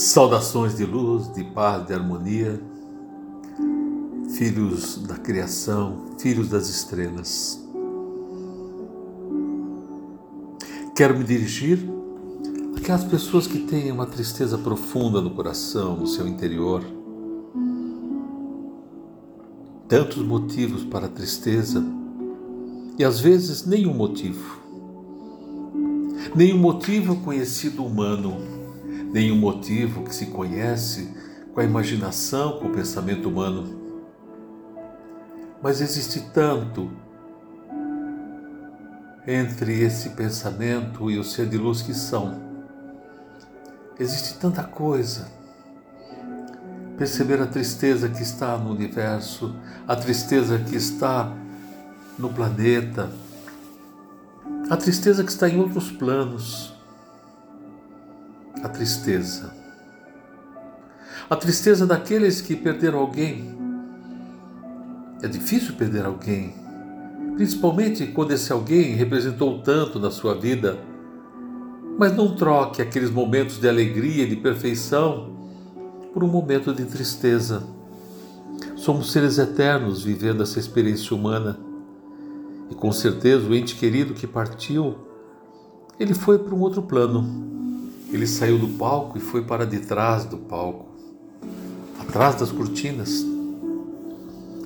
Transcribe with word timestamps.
Saudações 0.00 0.74
de 0.74 0.86
luz, 0.86 1.30
de 1.30 1.44
paz, 1.44 1.86
de 1.86 1.92
harmonia, 1.92 2.58
filhos 4.34 4.96
da 4.96 5.14
criação, 5.16 6.06
filhos 6.18 6.48
das 6.48 6.70
estrelas. 6.70 7.62
Quero 10.96 11.18
me 11.18 11.22
dirigir 11.22 11.86
àquelas 12.74 13.04
pessoas 13.04 13.46
que 13.46 13.58
têm 13.58 13.92
uma 13.92 14.06
tristeza 14.06 14.56
profunda 14.56 15.20
no 15.20 15.32
coração, 15.32 15.98
no 15.98 16.06
seu 16.06 16.26
interior. 16.26 16.82
Tantos 19.86 20.24
motivos 20.24 20.82
para 20.82 21.06
a 21.06 21.10
tristeza 21.10 21.84
e 22.98 23.04
às 23.04 23.20
vezes 23.20 23.66
nenhum 23.66 23.92
motivo. 23.92 24.60
Nenhum 26.34 26.58
motivo 26.58 27.16
conhecido 27.16 27.84
humano 27.84 28.59
nenhum 29.12 29.36
motivo 29.36 30.04
que 30.04 30.14
se 30.14 30.26
conhece 30.26 31.08
com 31.52 31.60
a 31.60 31.64
imaginação, 31.64 32.58
com 32.58 32.68
o 32.68 32.72
pensamento 32.72 33.28
humano. 33.28 33.78
Mas 35.62 35.80
existe 35.80 36.20
tanto 36.32 36.90
entre 39.26 39.80
esse 39.82 40.10
pensamento 40.10 41.10
e 41.10 41.18
o 41.18 41.24
ser 41.24 41.46
de 41.46 41.58
luz 41.58 41.82
que 41.82 41.92
são. 41.92 42.40
Existe 43.98 44.38
tanta 44.38 44.62
coisa. 44.62 45.28
Perceber 46.96 47.40
a 47.40 47.46
tristeza 47.46 48.08
que 48.08 48.22
está 48.22 48.56
no 48.56 48.70
universo, 48.70 49.54
a 49.86 49.96
tristeza 49.96 50.58
que 50.58 50.76
está 50.76 51.32
no 52.18 52.30
planeta, 52.30 53.10
a 54.68 54.76
tristeza 54.76 55.24
que 55.24 55.30
está 55.30 55.48
em 55.48 55.58
outros 55.58 55.90
planos 55.90 56.79
a 58.62 58.68
tristeza. 58.68 59.52
A 61.28 61.36
tristeza 61.36 61.86
daqueles 61.86 62.40
que 62.40 62.54
perderam 62.54 62.98
alguém. 62.98 63.58
É 65.22 65.28
difícil 65.28 65.74
perder 65.74 66.04
alguém, 66.04 66.54
principalmente 67.36 68.06
quando 68.08 68.32
esse 68.32 68.52
alguém 68.52 68.94
representou 68.94 69.60
tanto 69.62 69.98
na 69.98 70.10
sua 70.10 70.34
vida. 70.34 70.78
Mas 71.98 72.16
não 72.16 72.34
troque 72.34 72.80
aqueles 72.80 73.10
momentos 73.10 73.60
de 73.60 73.68
alegria 73.68 74.24
e 74.24 74.28
de 74.28 74.36
perfeição 74.36 75.36
por 76.12 76.24
um 76.24 76.28
momento 76.28 76.72
de 76.72 76.84
tristeza. 76.84 77.62
Somos 78.76 79.12
seres 79.12 79.38
eternos 79.38 80.02
vivendo 80.02 80.42
essa 80.42 80.58
experiência 80.58 81.14
humana. 81.14 81.58
E 82.70 82.74
com 82.74 82.90
certeza 82.92 83.46
o 83.46 83.54
ente 83.54 83.74
querido 83.74 84.14
que 84.14 84.26
partiu, 84.26 84.96
ele 85.98 86.14
foi 86.14 86.38
para 86.38 86.54
um 86.54 86.60
outro 86.60 86.82
plano 86.82 87.59
ele 88.12 88.26
saiu 88.26 88.58
do 88.58 88.68
palco 88.68 89.16
e 89.16 89.20
foi 89.20 89.42
para 89.42 89.64
detrás 89.64 90.24
do 90.24 90.36
palco, 90.36 90.86
atrás 92.00 92.34
das 92.34 92.50
cortinas, 92.50 93.24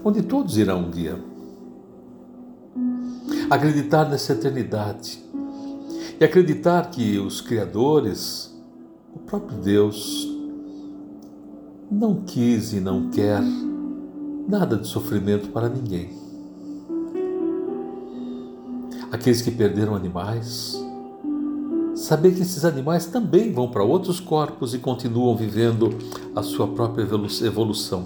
onde 0.03 0.23
todos 0.23 0.56
irão 0.56 0.86
um 0.86 0.91
dia. 0.91 1.19
Acreditar 3.51 4.09
nessa 4.09 4.33
eternidade 4.33 5.23
e 6.19 6.25
acreditar 6.25 6.91
que 6.91 7.19
os 7.19 7.41
Criadores, 7.41 8.55
o 9.14 9.19
próprio 9.19 9.58
Deus, 9.58 10.27
não 11.91 12.23
quis 12.23 12.73
e 12.73 12.81
não 12.81 13.11
quer 13.11 13.42
nada 14.48 14.77
de 14.77 14.86
sofrimento 14.86 15.48
para 15.48 15.69
ninguém. 15.69 16.11
Aqueles 19.12 19.42
que 19.42 19.51
perderam 19.51 19.95
animais, 19.95 20.83
saber 22.05 22.35
que 22.35 22.42
esses 22.42 22.67
animais 22.67 23.07
também 23.07 23.51
vão 23.51 23.67
para 23.67 23.83
outros 23.83 24.20
corpos 24.20 24.75
e 24.75 24.79
continuam 24.79 25.35
vivendo 25.35 25.89
a 26.37 26.42
sua 26.42 26.69
própria 26.69 27.03
evolução. 27.03 28.05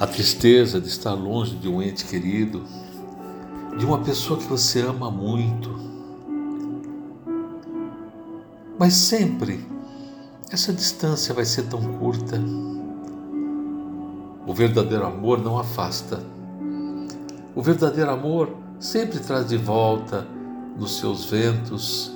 A 0.00 0.04
tristeza 0.04 0.80
de 0.80 0.88
estar 0.88 1.14
longe 1.14 1.54
de 1.54 1.68
um 1.68 1.80
ente 1.80 2.04
querido, 2.04 2.64
de 3.78 3.86
uma 3.86 3.98
pessoa 3.98 4.40
que 4.40 4.44
você 4.46 4.80
ama 4.80 5.08
muito. 5.08 5.70
Mas 8.76 8.94
sempre 8.94 9.64
essa 10.50 10.72
distância 10.72 11.32
vai 11.32 11.44
ser 11.44 11.68
tão 11.68 11.80
curta. 11.98 12.42
O 14.44 14.52
verdadeiro 14.52 15.06
amor 15.06 15.40
não 15.40 15.56
afasta. 15.56 16.20
O 17.54 17.62
verdadeiro 17.62 18.10
amor 18.10 18.50
sempre 18.80 19.20
traz 19.20 19.46
de 19.46 19.56
volta 19.56 20.37
nos 20.78 20.98
seus 20.98 21.24
ventos, 21.24 22.12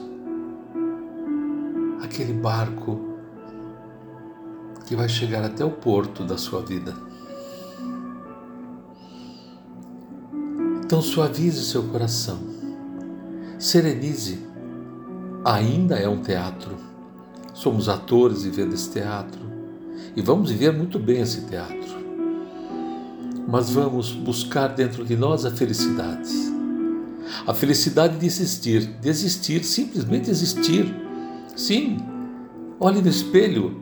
aquele 2.00 2.33
barco 2.33 3.00
que 4.87 4.95
vai 4.95 5.09
chegar 5.09 5.45
até 5.45 5.65
o 5.65 5.71
porto 5.71 6.23
da 6.23 6.39
sua 6.39 6.62
vida. 6.62 6.95
Então 10.84 11.03
suavize 11.03 11.65
seu 11.65 11.83
coração, 11.84 12.39
serenize. 13.59 14.47
Ainda 15.44 15.97
é 15.97 16.09
um 16.09 16.23
teatro. 16.23 16.77
Somos 17.53 17.89
atores 17.89 18.44
vivendo 18.44 18.75
esse 18.75 18.91
teatro 18.91 19.41
e 20.15 20.23
vamos 20.23 20.50
viver 20.50 20.73
muito 20.73 21.00
bem 21.00 21.21
esse 21.21 21.41
teatro. 21.47 22.00
Mas 23.49 23.71
vamos 23.71 24.12
buscar 24.12 24.69
dentro 24.69 25.05
de 25.05 25.17
nós 25.17 25.44
a 25.44 25.50
felicidade 25.50 26.62
a 27.47 27.53
felicidade 27.53 28.19
de 28.19 28.26
existir, 28.26 28.86
de 29.00 29.08
existir, 29.08 29.64
simplesmente 29.64 30.30
existir. 30.30 30.94
Sim, 31.56 31.98
olhe 32.78 33.03
no 33.03 33.08
espelho. 33.08 33.80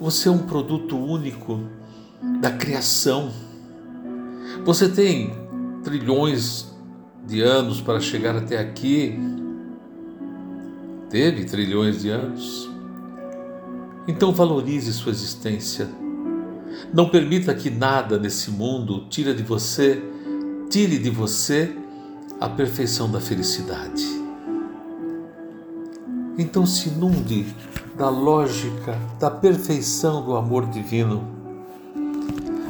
Você 0.00 0.28
é 0.28 0.30
um 0.30 0.38
produto 0.38 0.96
único 0.96 1.60
da 2.40 2.50
criação. 2.50 3.30
Você 4.64 4.88
tem 4.88 5.32
trilhões 5.82 6.74
de 7.26 7.42
anos 7.42 7.80
para 7.80 8.00
chegar 8.00 8.34
até 8.34 8.58
aqui. 8.58 9.18
Teve 11.10 11.44
trilhões 11.44 12.02
de 12.02 12.08
anos. 12.08 12.70
Então 14.08 14.32
valorize 14.32 14.92
sua 14.92 15.12
existência. 15.12 15.88
Não 16.92 17.08
permita 17.08 17.54
que 17.54 17.70
nada 17.70 18.18
nesse 18.18 18.50
mundo 18.50 19.06
tire 19.08 19.32
de 19.32 19.42
você, 19.42 20.02
tire 20.68 20.98
de 20.98 21.10
você 21.10 21.83
a 22.44 22.48
perfeição 22.50 23.10
da 23.10 23.22
felicidade. 23.22 24.04
Então 26.36 26.66
se 26.66 26.90
inunde 26.90 27.46
da 27.96 28.10
lógica 28.10 29.00
da 29.18 29.30
perfeição 29.30 30.22
do 30.22 30.36
amor 30.36 30.66
divino, 30.66 31.26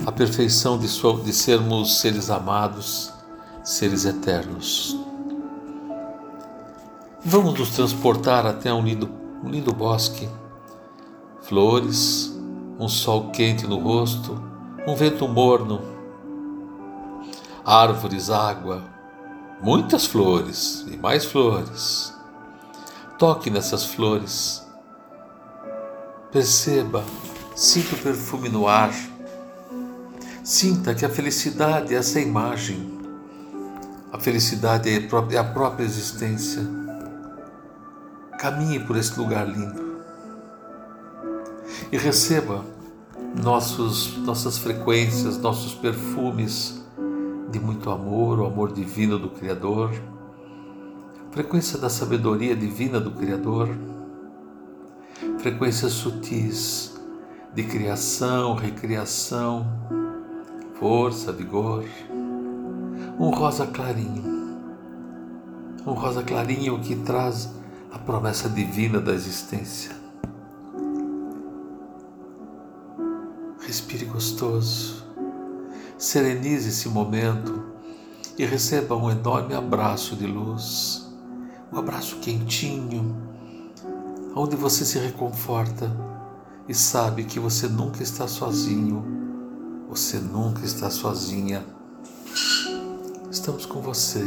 a 0.06 0.12
perfeição 0.12 0.78
de, 0.78 0.86
de 0.86 1.32
sermos 1.32 1.98
seres 1.98 2.30
amados, 2.30 3.12
seres 3.64 4.04
eternos. 4.04 4.96
Vamos 7.24 7.58
nos 7.58 7.70
transportar 7.70 8.46
até 8.46 8.72
um 8.72 8.84
lindo, 8.84 9.10
um 9.42 9.48
lindo 9.48 9.72
bosque, 9.72 10.28
flores, 11.42 12.32
um 12.78 12.86
sol 12.86 13.30
quente 13.30 13.66
no 13.66 13.80
rosto, 13.80 14.40
um 14.86 14.94
vento 14.94 15.26
morno, 15.26 15.80
árvores, 17.64 18.30
água, 18.30 18.93
muitas 19.60 20.06
flores 20.06 20.84
e 20.90 20.96
mais 20.96 21.24
flores. 21.24 22.12
Toque 23.18 23.50
nessas 23.50 23.84
flores. 23.84 24.62
Perceba, 26.32 27.04
sinta 27.54 27.94
o 27.94 27.98
perfume 27.98 28.48
no 28.48 28.66
ar. 28.66 28.92
Sinta 30.42 30.94
que 30.94 31.04
a 31.04 31.08
felicidade 31.08 31.94
é 31.94 31.98
essa 31.98 32.20
imagem. 32.20 33.00
A 34.12 34.18
felicidade 34.18 34.90
é 34.90 35.38
a 35.38 35.44
própria 35.44 35.84
existência. 35.84 36.62
Caminhe 38.38 38.80
por 38.80 38.96
esse 38.96 39.18
lugar 39.18 39.48
lindo 39.48 39.84
e 41.90 41.96
receba 41.96 42.64
nossos, 43.42 44.16
nossas 44.18 44.58
frequências, 44.58 45.38
nossos 45.38 45.74
perfumes 45.74 46.83
de 47.54 47.60
muito 47.60 47.88
amor, 47.88 48.40
o 48.40 48.46
amor 48.46 48.72
divino 48.72 49.16
do 49.16 49.30
Criador, 49.30 49.92
frequência 51.30 51.78
da 51.78 51.88
sabedoria 51.88 52.56
divina 52.56 52.98
do 52.98 53.12
Criador, 53.12 53.68
frequências 55.38 55.92
sutis 55.92 57.00
de 57.54 57.62
criação, 57.62 58.56
recriação, 58.56 59.68
força, 60.80 61.30
vigor, 61.30 61.84
um 63.20 63.30
rosa 63.30 63.68
clarinho, 63.68 64.58
um 65.86 65.92
rosa 65.92 66.24
clarinho 66.24 66.80
que 66.80 66.96
traz 66.96 67.54
a 67.92 68.00
promessa 68.00 68.48
divina 68.48 68.98
da 68.98 69.12
existência. 69.12 69.92
Respire 73.60 74.06
gostoso 74.06 75.04
serenize 75.96 76.68
esse 76.68 76.88
momento 76.88 77.64
e 78.36 78.44
receba 78.44 78.96
um 78.96 79.10
enorme 79.10 79.54
abraço 79.54 80.16
de 80.16 80.26
luz, 80.26 81.08
um 81.72 81.78
abraço 81.78 82.16
quentinho, 82.16 83.16
onde 84.34 84.56
você 84.56 84.84
se 84.84 84.98
reconforta 84.98 85.90
e 86.68 86.74
sabe 86.74 87.24
que 87.24 87.38
você 87.38 87.68
nunca 87.68 88.02
está 88.02 88.26
sozinho, 88.26 89.04
você 89.88 90.18
nunca 90.18 90.64
está 90.64 90.90
sozinha. 90.90 91.64
Estamos 93.30 93.66
com 93.66 93.80
você, 93.80 94.24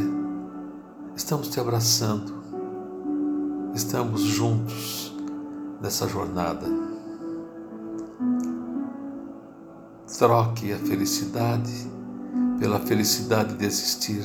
estamos 1.16 1.48
te 1.48 1.60
abraçando, 1.60 2.42
estamos 3.74 4.22
juntos 4.22 5.14
nessa 5.80 6.08
jornada. 6.08 6.87
Troque 10.16 10.72
a 10.72 10.78
felicidade 10.78 11.86
pela 12.58 12.80
felicidade 12.80 13.54
de 13.54 13.66
existir. 13.66 14.24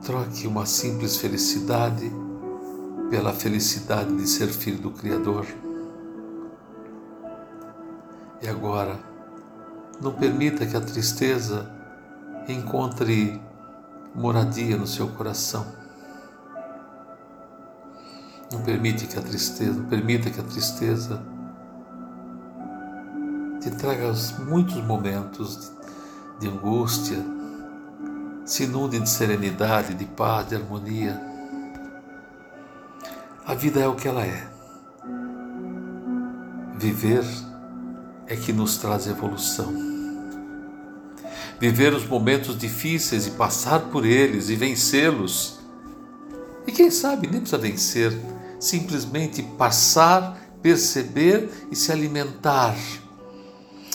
Troque 0.00 0.46
uma 0.46 0.64
simples 0.66 1.16
felicidade 1.16 2.10
pela 3.10 3.32
felicidade 3.32 4.14
de 4.16 4.26
ser 4.28 4.46
filho 4.46 4.78
do 4.78 4.92
Criador. 4.92 5.44
E 8.40 8.48
agora, 8.48 8.96
não 10.00 10.12
permita 10.12 10.64
que 10.64 10.76
a 10.76 10.80
tristeza 10.80 11.68
encontre 12.48 13.42
moradia 14.14 14.76
no 14.76 14.86
seu 14.86 15.08
coração. 15.08 15.66
Não 18.52 18.62
permite 18.62 19.08
que 19.08 19.18
a 19.18 19.22
tristeza, 19.22 19.72
não 19.72 19.86
permita 19.86 20.30
que 20.30 20.40
a 20.40 20.44
tristeza 20.44 21.20
te 23.60 23.70
traga 23.70 24.12
muitos 24.46 24.82
momentos 24.82 25.70
de 26.40 26.48
angústia, 26.48 27.18
se 28.46 28.64
inunde 28.64 28.98
de 28.98 29.08
serenidade, 29.08 29.94
de 29.94 30.06
paz, 30.06 30.48
de 30.48 30.56
harmonia. 30.56 31.20
A 33.46 33.54
vida 33.54 33.80
é 33.80 33.86
o 33.86 33.94
que 33.94 34.08
ela 34.08 34.24
é. 34.24 34.48
Viver 36.78 37.24
é 38.26 38.34
que 38.34 38.52
nos 38.52 38.78
traz 38.78 39.06
evolução. 39.06 39.72
Viver 41.60 41.92
os 41.92 42.06
momentos 42.06 42.56
difíceis 42.56 43.26
e 43.26 43.32
passar 43.32 43.80
por 43.90 44.06
eles 44.06 44.48
e 44.48 44.56
vencê-los. 44.56 45.60
E 46.66 46.72
quem 46.72 46.90
sabe 46.90 47.26
nem 47.26 47.40
precisa 47.40 47.60
vencer, 47.60 48.18
simplesmente 48.58 49.42
passar, 49.42 50.40
perceber 50.62 51.50
e 51.70 51.76
se 51.76 51.92
alimentar. 51.92 52.74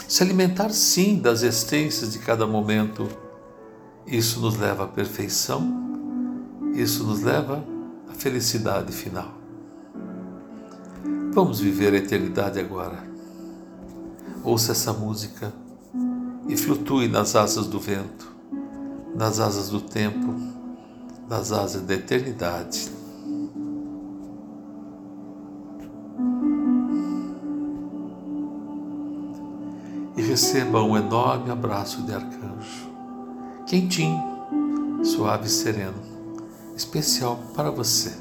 Se 0.07 0.21
alimentar 0.21 0.69
sim 0.69 1.17
das 1.19 1.41
existências 1.41 2.13
de 2.13 2.19
cada 2.19 2.45
momento. 2.45 3.07
Isso 4.05 4.39
nos 4.39 4.55
leva 4.55 4.83
à 4.83 4.87
perfeição, 4.87 5.67
isso 6.75 7.03
nos 7.03 7.21
leva 7.21 7.65
à 8.07 8.13
felicidade 8.13 8.91
final. 8.91 9.33
Vamos 11.33 11.59
viver 11.59 11.93
a 11.93 11.97
eternidade 11.97 12.59
agora. 12.59 13.03
Ouça 14.43 14.73
essa 14.73 14.93
música 14.93 15.51
e 16.47 16.55
flutue 16.55 17.07
nas 17.07 17.35
asas 17.35 17.65
do 17.65 17.79
vento, 17.79 18.31
nas 19.15 19.39
asas 19.39 19.69
do 19.69 19.81
tempo, 19.81 20.35
nas 21.27 21.51
asas 21.51 21.81
da 21.81 21.95
eternidade. 21.95 22.91
Receba 30.35 30.83
um 30.83 30.97
enorme 30.97 31.49
abraço 31.49 32.01
de 32.01 32.13
arcanjo, 32.13 32.91
quentinho, 33.65 34.21
suave 35.01 35.45
e 35.45 35.49
sereno, 35.49 35.95
especial 36.75 37.39
para 37.55 37.71
você. 37.71 38.11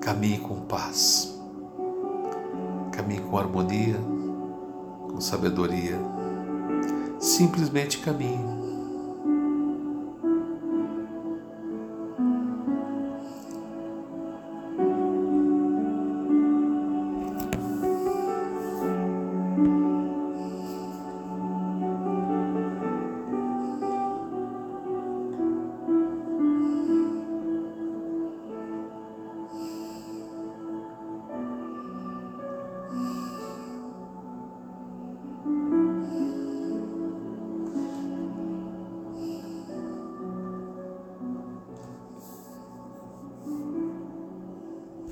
Caminhe 0.00 0.38
com 0.40 0.62
paz. 0.62 1.32
Caminhe 2.90 3.20
com 3.20 3.38
harmonia, 3.38 3.94
com 5.12 5.20
sabedoria. 5.20 5.96
Simplesmente 7.20 7.98
caminhe. 7.98 8.67